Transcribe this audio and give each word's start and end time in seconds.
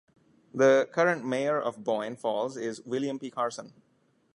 The 0.51 0.89
current 0.91 1.23
Mayor 1.25 1.61
of 1.61 1.83
Boyne 1.83 2.15
Falls 2.15 2.57
is 2.57 2.81
William 2.81 3.19
P. 3.19 3.29
Carson. 3.29 3.71